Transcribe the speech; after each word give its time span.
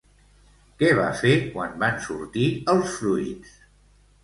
Què 0.79 0.89
va 0.99 1.05
fer 1.19 1.35
quan 1.51 1.77
van 1.85 2.01
sortir 2.07 2.49
els 2.75 2.91
fruits? 3.03 3.57